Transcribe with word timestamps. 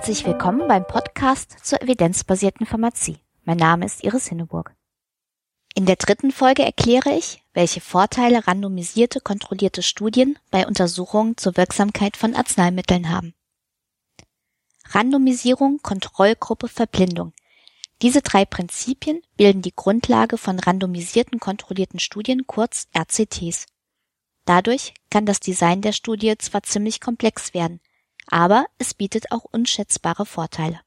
Herzlich 0.00 0.24
willkommen 0.24 0.66
beim 0.66 0.86
Podcast 0.86 1.58
zur 1.62 1.82
evidenzbasierten 1.82 2.64
Pharmazie. 2.64 3.18
Mein 3.44 3.58
Name 3.58 3.84
ist 3.84 4.02
Iris 4.02 4.28
Hinneburg. 4.28 4.74
In 5.74 5.84
der 5.84 5.96
dritten 5.96 6.32
Folge 6.32 6.64
erkläre 6.64 7.10
ich, 7.10 7.44
welche 7.52 7.82
Vorteile 7.82 8.46
randomisierte, 8.46 9.20
kontrollierte 9.20 9.82
Studien 9.82 10.38
bei 10.50 10.66
Untersuchungen 10.66 11.36
zur 11.36 11.58
Wirksamkeit 11.58 12.16
von 12.16 12.34
Arzneimitteln 12.34 13.10
haben. 13.10 13.34
Randomisierung, 14.86 15.80
Kontrollgruppe, 15.82 16.68
Verblindung. 16.68 17.34
Diese 18.00 18.22
drei 18.22 18.46
Prinzipien 18.46 19.20
bilden 19.36 19.60
die 19.60 19.76
Grundlage 19.76 20.38
von 20.38 20.58
randomisierten 20.58 21.40
kontrollierten 21.40 22.00
Studien, 22.00 22.46
kurz 22.46 22.88
RCTs. 22.96 23.66
Dadurch 24.46 24.94
kann 25.10 25.26
das 25.26 25.40
Design 25.40 25.82
der 25.82 25.92
Studie 25.92 26.38
zwar 26.38 26.62
ziemlich 26.62 27.02
komplex 27.02 27.52
werden, 27.52 27.80
aber 28.30 28.66
es 28.78 28.94
bietet 28.94 29.32
auch 29.32 29.44
unschätzbare 29.44 30.24
Vorteile. 30.24 30.80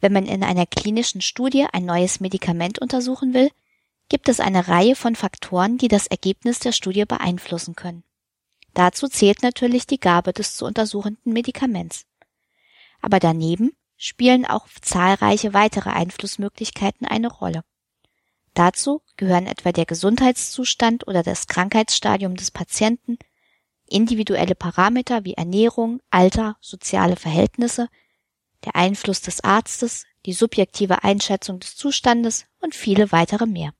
Wenn 0.00 0.12
man 0.12 0.26
in 0.26 0.42
einer 0.42 0.66
klinischen 0.66 1.20
Studie 1.20 1.66
ein 1.72 1.84
neues 1.84 2.20
Medikament 2.20 2.78
untersuchen 2.78 3.34
will, 3.34 3.50
gibt 4.08 4.28
es 4.28 4.40
eine 4.40 4.68
Reihe 4.68 4.96
von 4.96 5.14
Faktoren, 5.14 5.78
die 5.78 5.88
das 5.88 6.06
Ergebnis 6.06 6.58
der 6.58 6.72
Studie 6.72 7.04
beeinflussen 7.04 7.76
können. 7.76 8.02
Dazu 8.74 9.08
zählt 9.08 9.42
natürlich 9.42 9.86
die 9.86 10.00
Gabe 10.00 10.32
des 10.32 10.56
zu 10.56 10.64
untersuchenden 10.64 11.32
Medikaments. 11.32 12.06
Aber 13.00 13.18
daneben 13.18 13.72
spielen 13.96 14.46
auch 14.46 14.66
zahlreiche 14.80 15.54
weitere 15.54 15.90
Einflussmöglichkeiten 15.90 17.06
eine 17.06 17.28
Rolle. 17.28 17.62
Dazu 18.54 19.02
gehören 19.16 19.46
etwa 19.46 19.72
der 19.72 19.86
Gesundheitszustand 19.86 21.06
oder 21.06 21.22
das 21.22 21.46
Krankheitsstadium 21.46 22.36
des 22.36 22.50
Patienten, 22.50 23.18
individuelle 23.90 24.54
Parameter 24.54 25.24
wie 25.24 25.34
Ernährung, 25.34 26.00
Alter, 26.10 26.56
soziale 26.60 27.16
Verhältnisse, 27.16 27.88
der 28.64 28.76
Einfluss 28.76 29.20
des 29.20 29.42
Arztes, 29.42 30.04
die 30.26 30.32
subjektive 30.32 31.02
Einschätzung 31.02 31.60
des 31.60 31.76
Zustandes 31.76 32.46
und 32.60 32.74
viele 32.74 33.12
weitere 33.12 33.46
mehr. 33.46 33.72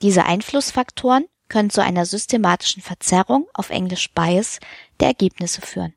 Diese 0.00 0.24
Einflussfaktoren 0.24 1.26
können 1.48 1.70
zu 1.70 1.82
einer 1.82 2.06
systematischen 2.06 2.82
Verzerrung 2.82 3.48
auf 3.54 3.70
Englisch 3.70 4.12
Bias 4.12 4.60
der 5.00 5.08
Ergebnisse 5.08 5.60
führen. 5.60 5.94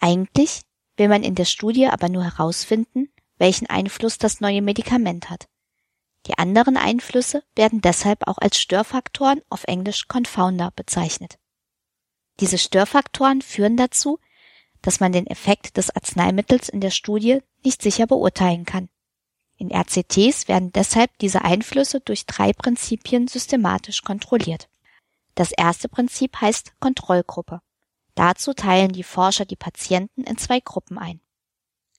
Eigentlich 0.00 0.62
will 0.96 1.08
man 1.08 1.22
in 1.22 1.34
der 1.34 1.44
Studie 1.44 1.86
aber 1.86 2.08
nur 2.08 2.24
herausfinden, 2.24 3.08
welchen 3.36 3.68
Einfluss 3.68 4.18
das 4.18 4.40
neue 4.40 4.62
Medikament 4.62 5.30
hat. 5.30 5.48
Die 6.26 6.38
anderen 6.38 6.76
Einflüsse 6.76 7.42
werden 7.54 7.80
deshalb 7.80 8.26
auch 8.26 8.38
als 8.38 8.58
Störfaktoren 8.58 9.42
auf 9.50 9.64
Englisch 9.64 10.08
Confounder 10.08 10.72
bezeichnet. 10.74 11.38
Diese 12.40 12.58
Störfaktoren 12.58 13.42
führen 13.42 13.76
dazu, 13.76 14.18
dass 14.82 15.00
man 15.00 15.12
den 15.12 15.26
Effekt 15.26 15.76
des 15.76 15.90
Arzneimittels 15.90 16.68
in 16.68 16.80
der 16.80 16.90
Studie 16.90 17.40
nicht 17.64 17.82
sicher 17.82 18.06
beurteilen 18.06 18.64
kann. 18.64 18.88
In 19.56 19.70
RCTs 19.70 20.48
werden 20.48 20.72
deshalb 20.72 21.16
diese 21.18 21.42
Einflüsse 21.42 22.00
durch 22.00 22.26
drei 22.26 22.52
Prinzipien 22.52 23.28
systematisch 23.28 24.02
kontrolliert. 24.02 24.68
Das 25.34 25.52
erste 25.52 25.88
Prinzip 25.88 26.40
heißt 26.40 26.72
Kontrollgruppe. 26.80 27.60
Dazu 28.14 28.52
teilen 28.52 28.92
die 28.92 29.02
Forscher 29.02 29.44
die 29.44 29.56
Patienten 29.56 30.24
in 30.24 30.38
zwei 30.38 30.60
Gruppen 30.60 30.98
ein. 30.98 31.20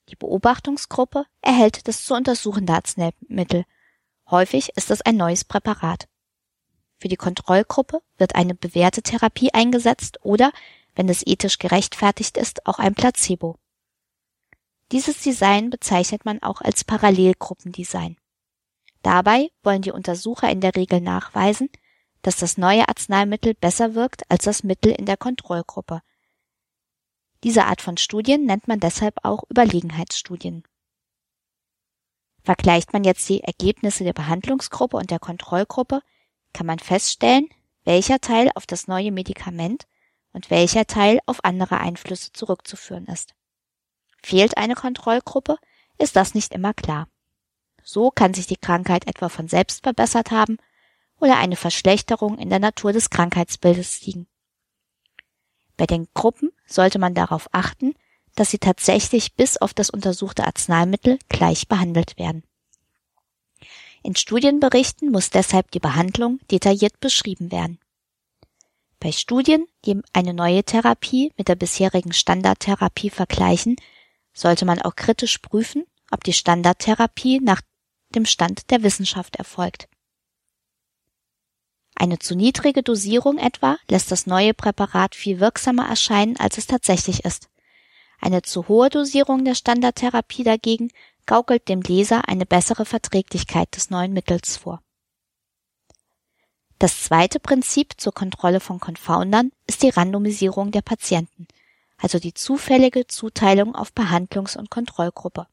Die 0.10 0.16
Beobachtungsgruppe 0.16 1.26
erhält 1.42 1.88
das 1.88 2.06
zu 2.06 2.14
untersuchende 2.14 2.73
Arzneimittel. 2.73 3.66
Häufig 4.30 4.70
ist 4.76 4.92
es 4.92 5.02
ein 5.02 5.18
neues 5.18 5.44
Präparat. 5.44 6.08
Für 6.98 7.08
die 7.08 7.18
Kontrollgruppe 7.18 8.02
wird 8.18 8.36
eine 8.36 8.56
bewährte 8.56 9.02
Therapie 9.02 9.54
eingesetzt 9.54 10.20
oder 10.23 10.52
wenn 10.95 11.10
es 11.10 11.26
ethisch 11.26 11.60
gerechtfertigt 11.60 12.38
ist, 12.38 12.66
auch 12.66 12.80
ein 12.80 12.95
Placebo. 12.95 13.58
Dieses 14.92 15.22
Design 15.22 15.70
bezeichnet 15.70 16.26
man 16.26 16.42
auch 16.42 16.61
als 16.61 16.83
Parallelgruppendesign. 16.83 18.17
Dabei 19.02 19.49
wollen 19.61 19.82
die 19.82 19.92
Untersucher 19.92 20.49
in 20.49 20.61
der 20.61 20.76
Regel 20.76 21.02
nachweisen, 21.02 21.70
dass 22.22 22.38
das 22.38 22.58
neue 22.58 22.88
Arzneimittel 22.88 23.54
besser 23.54 23.94
wirkt 23.94 24.23
als 24.32 24.45
das 24.45 24.64
Mittel 24.64 24.92
in 24.92 25.05
der 25.05 25.17
Kontrollgruppe. 25.17 26.02
Diese 27.44 27.66
Art 27.66 27.82
von 27.82 27.98
Studien 27.98 28.45
nennt 28.45 28.67
man 28.67 28.80
deshalb 28.80 29.17
auch 29.23 29.44
Überlegenheitsstudien. 29.49 30.64
Vergleicht 32.45 32.94
man 32.94 33.04
jetzt 33.04 33.28
die 33.28 33.42
Ergebnisse 33.42 34.04
der 34.04 34.14
Behandlungsgruppe 34.14 34.98
und 34.98 35.10
der 35.10 35.17
Kontrollgruppe, 35.17 36.02
kann 36.54 36.67
man 36.67 36.78
feststellen, 36.78 37.50
welcher 37.86 38.22
Teil 38.22 38.52
auf 38.54 38.67
das 38.67 38.88
neue 38.88 39.11
Medikament 39.11 39.88
und 40.32 40.52
welcher 40.52 40.86
Teil 40.86 41.20
auf 41.26 41.44
andere 41.44 41.80
Einflüsse 41.80 42.34
zurückzuführen 42.34 43.08
ist. 43.08 43.34
Fehlt 44.22 44.58
eine 44.58 44.76
Kontrollgruppe, 44.76 45.58
ist 45.98 46.16
das 46.16 46.36
nicht 46.36 46.54
immer 46.54 46.76
klar. 46.76 47.08
So 47.82 48.11
kann 48.11 48.36
sich 48.36 48.45
die 48.45 48.58
Krankheit 48.58 49.08
etwa 49.08 49.30
von 49.30 49.48
selbst 49.48 49.82
verbessert 49.82 50.30
haben 50.30 50.58
oder 51.20 51.38
eine 51.38 51.55
Verschlechterung 51.55 52.38
in 52.38 52.52
der 52.52 52.60
Natur 52.60 52.94
des 52.94 53.10
Krankheitsbildes 53.10 54.05
liegen. 54.05 54.28
Bei 55.78 55.88
den 55.88 56.08
Gruppen 56.14 56.52
sollte 56.67 57.00
man 57.00 57.16
darauf 57.16 57.50
achten, 57.54 57.95
dass 58.36 58.52
sie 58.52 58.60
tatsächlich 58.60 59.34
bis 59.36 59.58
auf 59.58 59.73
das 59.73 59.90
untersuchte 59.90 60.46
Arzneimittel 60.46 61.20
gleich 61.30 61.68
behandelt 61.68 62.18
werden. 62.18 62.44
In 64.04 64.16
Studienberichten 64.16 65.12
muss 65.12 65.32
deshalb 65.32 65.72
die 65.72 65.80
Behandlung 65.80 66.40
detailliert 66.52 67.00
beschrieben 67.00 67.52
werden. 67.52 67.80
Bei 69.00 69.12
Studien, 69.12 69.66
die 69.86 70.02
eine 70.14 70.34
neue 70.34 70.64
Therapie 70.64 71.32
mit 71.38 71.48
der 71.48 71.56
bisherigen 71.56 72.14
Standardtherapie 72.14 73.10
vergleichen, 73.10 73.76
sollte 74.34 74.66
man 74.66 74.82
auch 74.82 74.96
kritisch 74.96 75.40
prüfen, 75.40 75.86
ob 76.12 76.23
die 76.23 76.34
Standardtherapie 76.34 77.40
nach 77.40 77.62
dem 78.10 78.26
Stand 78.26 78.70
der 78.70 78.84
Wissenschaft 78.84 79.38
erfolgt. 79.38 79.88
Eine 81.96 82.20
zu 82.20 82.36
niedrige 82.36 82.84
Dosierung 82.84 83.38
etwa 83.38 83.78
lässt 83.90 84.12
das 84.12 84.28
neue 84.28 84.54
Präparat 84.54 85.16
viel 85.16 85.40
wirksamer 85.40 85.88
erscheinen, 85.88 86.38
als 86.38 86.58
es 86.58 86.67
tatsächlich 86.67 87.23
ist. 87.23 87.50
Eine 88.25 88.41
zu 88.41 88.67
hohe 88.67 88.89
Dosierung 88.89 89.45
der 89.45 89.53
Standardtherapie 89.53 90.43
dagegen 90.43 90.89
gaukelt 91.27 91.69
dem 91.69 91.83
Leser 91.83 92.27
eine 92.27 92.47
bessere 92.47 92.83
Verträglichkeit 92.83 93.75
des 93.75 93.91
neuen 93.91 94.13
Mittels 94.13 94.58
vor. 94.58 94.81
Das 96.80 97.03
zweite 97.03 97.39
Prinzip 97.39 97.93
zur 98.02 98.15
Kontrolle 98.15 98.61
von 98.61 98.80
Confoundern 98.80 99.52
ist 99.67 99.83
die 99.83 99.89
Randomisierung 99.89 100.71
der 100.71 100.81
Patienten– 100.81 101.47
also 101.97 102.17
die 102.17 102.33
zufällige 102.33 103.05
Zuteilung 103.05 103.75
auf 103.75 103.93
Behandlungs- 103.93 104.57
und 104.57 104.71
Kontrollgruppe. 104.71 105.45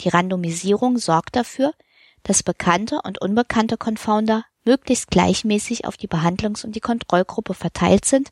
Die 0.00 0.10
Randomisierung 0.10 0.96
sorgt 0.96 1.34
dafür, 1.34 1.74
dass 2.22 2.44
bekannte 2.44 3.00
und 3.02 3.20
unbekannte 3.20 3.76
Confounder 3.76 4.44
möglichst 4.64 5.10
gleichmäßig 5.10 5.86
auf 5.86 5.96
die 5.96 6.08
Behandlungs- 6.08 6.64
und 6.64 6.76
die 6.76 6.80
Kontrollgruppe 6.80 7.52
verteilt 7.52 8.04
sind 8.04 8.30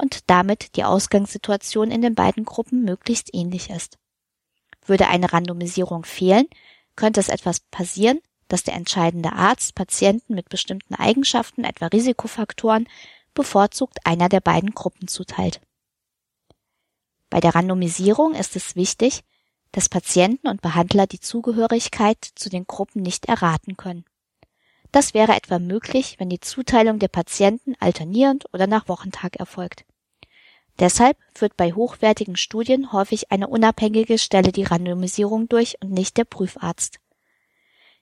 und 0.00 0.30
damit 0.30 0.76
die 0.76 0.84
Ausgangssituation 0.84 1.90
in 1.90 2.02
den 2.02 2.14
beiden 2.14 2.44
Gruppen 2.44 2.82
möglichst 2.82 3.34
ähnlich 3.34 3.70
ist. 3.70 3.98
Würde 4.86 5.08
eine 5.08 5.32
Randomisierung 5.32 6.04
fehlen, 6.04 6.46
könnte 6.96 7.20
es 7.20 7.28
etwas 7.28 7.60
passieren, 7.60 8.20
dass 8.48 8.64
der 8.64 8.74
entscheidende 8.74 9.32
Arzt 9.32 9.74
Patienten 9.74 10.34
mit 10.34 10.48
bestimmten 10.48 10.94
Eigenschaften, 10.94 11.64
etwa 11.64 11.86
Risikofaktoren, 11.86 12.88
bevorzugt 13.34 13.98
einer 14.04 14.28
der 14.28 14.40
beiden 14.40 14.72
Gruppen 14.72 15.06
zuteilt. 15.06 15.60
Bei 17.28 17.40
der 17.40 17.54
Randomisierung 17.54 18.34
ist 18.34 18.56
es 18.56 18.74
wichtig, 18.74 19.22
dass 19.72 19.88
Patienten 19.88 20.48
und 20.48 20.62
Behandler 20.62 21.06
die 21.06 21.20
Zugehörigkeit 21.20 22.18
zu 22.34 22.48
den 22.48 22.66
Gruppen 22.66 23.02
nicht 23.02 23.26
erraten 23.26 23.76
können. 23.76 24.04
Das 24.90 25.14
wäre 25.14 25.36
etwa 25.36 25.60
möglich, 25.60 26.16
wenn 26.18 26.28
die 26.28 26.40
Zuteilung 26.40 26.98
der 26.98 27.06
Patienten 27.08 27.76
alternierend 27.78 28.46
oder 28.52 28.66
nach 28.66 28.88
Wochentag 28.88 29.36
erfolgt. 29.36 29.84
Deshalb 30.80 31.18
führt 31.34 31.58
bei 31.58 31.72
hochwertigen 31.72 32.36
Studien 32.36 32.92
häufig 32.92 33.30
eine 33.30 33.48
unabhängige 33.48 34.18
Stelle 34.18 34.50
die 34.50 34.64
Randomisierung 34.64 35.46
durch 35.46 35.76
und 35.82 35.92
nicht 35.92 36.16
der 36.16 36.24
Prüfarzt. 36.24 36.98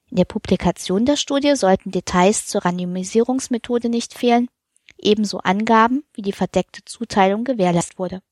In 0.06 0.16
der 0.16 0.25
Publikation 0.25 1.04
der 1.04 1.16
Studie 1.16 1.56
sollten 1.56 1.90
Details 1.90 2.46
zur 2.46 2.64
Randomisierungsmethode 2.64 3.88
nicht 3.88 4.14
fehlen, 4.14 4.48
ebenso 4.96 5.38
Angaben, 5.38 6.04
wie 6.14 6.22
die 6.22 6.32
verdeckte 6.32 6.84
Zuteilung 6.84 7.42
gewährleistet 7.42 7.98
wurde. 7.98 8.22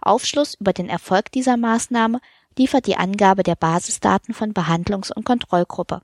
Aufschluss 0.00 0.54
über 0.54 0.72
den 0.72 0.88
Erfolg 0.88 1.32
dieser 1.32 1.56
Maßnahme 1.56 2.20
liefert 2.56 2.86
die 2.86 2.96
Angabe 2.96 3.42
der 3.42 3.56
Basisdaten 3.56 4.32
von 4.32 4.54
Behandlungs- 4.54 5.12
und 5.12 5.24
Kontrollgruppe. 5.24 6.02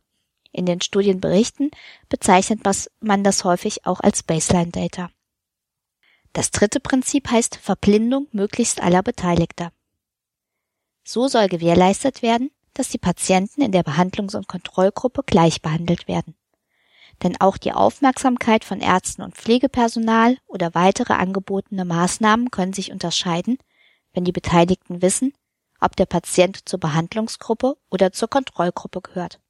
In 0.50 0.66
den 0.66 0.80
Studienberichten 0.80 1.70
bezeichnet 2.08 2.60
man 3.00 3.22
das 3.22 3.44
häufig 3.44 3.86
auch 3.86 4.00
als 4.00 4.24
Baseline 4.24 4.72
Data. 4.72 5.10
Das 6.36 6.50
dritte 6.50 6.80
Prinzip 6.80 7.30
heißt 7.30 7.56
Verblindung 7.56 8.28
möglichst 8.30 8.82
aller 8.82 9.02
Beteiligter. 9.02 9.72
So 11.02 11.28
soll 11.28 11.48
gewährleistet 11.48 12.20
werden, 12.20 12.50
dass 12.74 12.90
die 12.90 12.98
Patienten 12.98 13.62
in 13.62 13.72
der 13.72 13.82
Behandlungs- 13.82 14.36
und 14.36 14.46
Kontrollgruppe 14.46 15.22
gleich 15.24 15.62
behandelt 15.62 16.08
werden. 16.08 16.36
Denn 17.22 17.40
auch 17.40 17.56
die 17.56 17.72
Aufmerksamkeit 17.72 18.64
von 18.64 18.80
Ärzten 18.80 19.22
und 19.22 19.34
Pflegepersonal 19.34 20.36
oder 20.46 20.74
weitere 20.74 21.14
angebotene 21.14 21.86
Maßnahmen 21.86 22.50
können 22.50 22.74
sich 22.74 22.92
unterscheiden, 22.92 23.56
wenn 24.12 24.24
die 24.24 24.32
Beteiligten 24.32 25.00
wissen, 25.00 25.32
ob 25.80 25.96
der 25.96 26.04
Patient 26.04 26.68
zur 26.68 26.80
Behandlungsgruppe 26.80 27.78
oder 27.90 28.12
zur 28.12 28.28
Kontrollgruppe 28.28 29.00
gehört. 29.00 29.40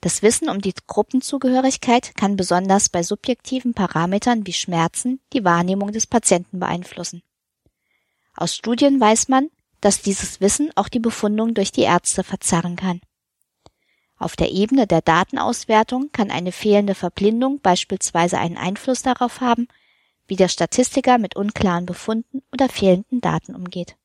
Das 0.00 0.22
Wissen 0.22 0.48
um 0.48 0.60
die 0.60 0.72
Gruppenzugehörigkeit 0.86 2.14
kann 2.16 2.36
besonders 2.36 2.88
bei 2.88 3.02
subjektiven 3.02 3.74
Parametern 3.74 4.46
wie 4.46 4.52
Schmerzen 4.54 5.20
die 5.32 5.44
Wahrnehmung 5.44 5.92
des 5.92 6.06
Patienten 6.06 6.58
beeinflussen. 6.58 7.22
Aus 8.34 8.54
Studien 8.54 8.98
weiß 8.98 9.28
man, 9.28 9.50
dass 9.82 10.00
dieses 10.00 10.40
Wissen 10.40 10.70
auch 10.74 10.88
die 10.88 11.00
Befundung 11.00 11.52
durch 11.52 11.72
die 11.72 11.82
Ärzte 11.82 12.24
verzerren 12.24 12.76
kann. 12.76 13.00
Auf 14.16 14.36
der 14.36 14.50
Ebene 14.50 14.86
der 14.86 15.00
Datenauswertung 15.00 16.10
kann 16.12 16.30
eine 16.30 16.52
fehlende 16.52 16.94
Verblindung 16.94 17.60
beispielsweise 17.60 18.38
einen 18.38 18.58
Einfluss 18.58 19.02
darauf 19.02 19.40
haben, 19.40 19.68
wie 20.26 20.36
der 20.36 20.48
Statistiker 20.48 21.18
mit 21.18 21.36
unklaren 21.36 21.86
Befunden 21.86 22.42
oder 22.52 22.68
fehlenden 22.68 23.20
Daten 23.20 23.54
umgeht. 23.54 23.96